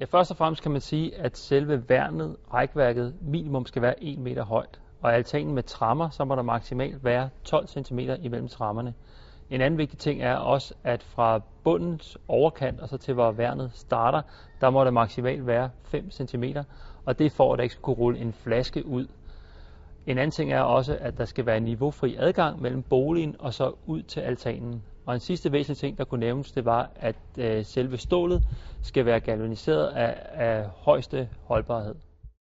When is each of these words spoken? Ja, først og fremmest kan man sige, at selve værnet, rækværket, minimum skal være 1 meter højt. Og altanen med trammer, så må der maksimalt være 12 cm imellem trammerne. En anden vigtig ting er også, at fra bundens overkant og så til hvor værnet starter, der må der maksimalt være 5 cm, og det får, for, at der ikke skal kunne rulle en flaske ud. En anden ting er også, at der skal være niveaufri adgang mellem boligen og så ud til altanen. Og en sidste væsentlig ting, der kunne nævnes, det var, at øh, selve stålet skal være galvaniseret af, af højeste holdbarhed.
Ja, 0.00 0.04
først 0.04 0.30
og 0.30 0.36
fremmest 0.36 0.62
kan 0.62 0.72
man 0.72 0.80
sige, 0.80 1.16
at 1.16 1.36
selve 1.36 1.88
værnet, 1.88 2.36
rækværket, 2.54 3.14
minimum 3.20 3.66
skal 3.66 3.82
være 3.82 4.04
1 4.04 4.18
meter 4.18 4.44
højt. 4.44 4.80
Og 5.00 5.14
altanen 5.14 5.54
med 5.54 5.62
trammer, 5.62 6.10
så 6.10 6.24
må 6.24 6.34
der 6.34 6.42
maksimalt 6.42 7.04
være 7.04 7.28
12 7.44 7.66
cm 7.66 7.98
imellem 7.98 8.48
trammerne. 8.48 8.94
En 9.50 9.60
anden 9.60 9.78
vigtig 9.78 9.98
ting 9.98 10.22
er 10.22 10.34
også, 10.34 10.74
at 10.84 11.02
fra 11.02 11.40
bundens 11.64 12.18
overkant 12.28 12.80
og 12.80 12.88
så 12.88 12.96
til 12.96 13.14
hvor 13.14 13.32
værnet 13.32 13.70
starter, 13.74 14.22
der 14.60 14.70
må 14.70 14.84
der 14.84 14.90
maksimalt 14.90 15.46
være 15.46 15.70
5 15.82 16.10
cm, 16.10 16.44
og 17.04 17.18
det 17.18 17.32
får, 17.32 17.36
for, 17.36 17.52
at 17.52 17.56
der 17.56 17.62
ikke 17.62 17.72
skal 17.72 17.82
kunne 17.82 17.96
rulle 17.96 18.18
en 18.18 18.32
flaske 18.32 18.86
ud. 18.86 19.06
En 20.06 20.18
anden 20.18 20.30
ting 20.30 20.52
er 20.52 20.60
også, 20.60 20.98
at 21.00 21.18
der 21.18 21.24
skal 21.24 21.46
være 21.46 21.60
niveaufri 21.60 22.16
adgang 22.18 22.62
mellem 22.62 22.82
boligen 22.82 23.36
og 23.38 23.54
så 23.54 23.72
ud 23.86 24.02
til 24.02 24.20
altanen. 24.20 24.82
Og 25.08 25.14
en 25.14 25.20
sidste 25.20 25.52
væsentlig 25.52 25.78
ting, 25.78 25.98
der 25.98 26.04
kunne 26.04 26.20
nævnes, 26.20 26.52
det 26.52 26.64
var, 26.64 26.90
at 26.96 27.16
øh, 27.38 27.64
selve 27.64 27.98
stålet 27.98 28.42
skal 28.82 29.06
være 29.06 29.20
galvaniseret 29.20 29.86
af, 29.86 30.26
af 30.32 30.64
højeste 30.68 31.28
holdbarhed. 31.42 31.94